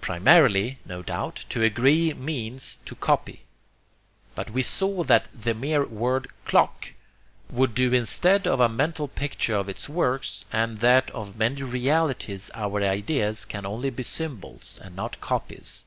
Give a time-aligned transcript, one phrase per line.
[0.00, 3.42] Primarily, no doubt, to agree means to copy,
[4.34, 6.94] but we saw that the mere word 'clock'
[7.50, 12.50] would do instead of a mental picture of its works, and that of many realities
[12.54, 15.84] our ideas can only be symbols and not copies.